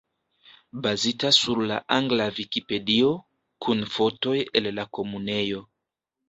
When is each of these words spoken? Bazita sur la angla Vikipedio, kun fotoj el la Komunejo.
Bazita 0.73 1.31
sur 1.39 1.61
la 1.71 1.77
angla 1.97 2.27
Vikipedio, 2.37 3.11
kun 3.67 3.85
fotoj 3.97 4.35
el 4.63 4.71
la 4.81 4.87
Komunejo. 5.01 5.63